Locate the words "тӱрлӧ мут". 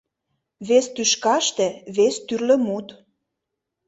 2.27-2.87